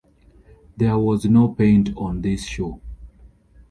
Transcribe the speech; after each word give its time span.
There 0.77 0.97
was 0.97 1.25
no 1.25 1.49
paint 1.49 1.91
on 1.95 2.23
this 2.23 2.43
shoe. 2.43 2.81